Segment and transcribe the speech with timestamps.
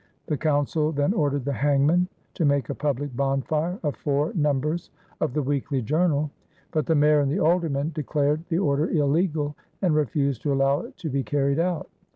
[0.25, 4.89] The Council then ordered the hangman to make a public bonfire of four numbers
[5.19, 6.31] of the Weekly Journal;
[6.71, 10.97] but the mayor and the aldermen declared the order illegal and refused to allow it
[10.97, 11.87] to be carried out.